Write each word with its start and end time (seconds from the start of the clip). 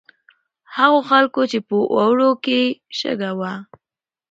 هغو 0.75 0.99
خلکو 1.09 1.41
چې 1.51 1.59
په 1.67 1.75
اوړو 1.97 2.29
کې 2.43 2.59
یې 2.65 2.73
شګه 2.99 3.31
وه. 3.39 3.53